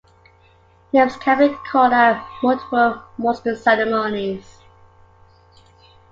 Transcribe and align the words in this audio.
Names 0.93 1.15
can 1.17 1.37
be 1.37 1.55
called 1.71 1.93
at 1.93 2.25
multiple 2.41 3.03
Muster 3.19 3.55
ceremonies. 3.55 4.57